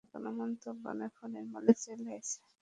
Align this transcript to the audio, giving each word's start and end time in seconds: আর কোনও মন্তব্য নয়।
আর 0.03 0.09
কোনও 0.13 0.29
মন্তব্য 0.39 0.83
নয়। 0.97 2.21